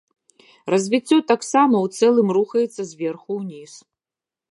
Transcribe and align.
Развіццё 0.73 1.17
таксама 1.31 1.75
ў 1.81 1.87
цэлым 1.99 2.27
рухаецца 2.37 2.81
зверху 2.93 3.31
ўніз. 3.43 3.71